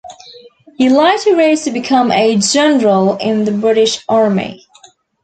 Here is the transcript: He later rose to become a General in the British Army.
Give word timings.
He 0.79 0.89
later 0.89 1.35
rose 1.35 1.61
to 1.61 1.69
become 1.69 2.09
a 2.11 2.35
General 2.35 3.17
in 3.17 3.45
the 3.45 3.51
British 3.51 4.03
Army. 4.09 4.65